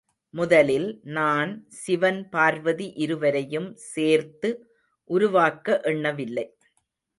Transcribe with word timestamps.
முதலில் 0.33 0.87
நான் 1.03 1.51
சிவன் 1.67 2.29
பார்வதி 2.29 2.87
இருவரையும் 2.95 3.69
சேர்த்து 3.91 4.51
உருவாக்க 5.09 5.79
எண்ணவில்லை. 5.83 6.47